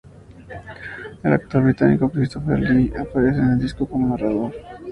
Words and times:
El 1.21 1.31
actor 1.31 1.61
británico 1.61 2.09
Christopher 2.09 2.59
Lee 2.59 2.91
aparece 2.99 3.37
en 3.39 3.51
el 3.51 3.59
disco 3.59 3.85
como 3.87 4.07
narrador. 4.09 4.51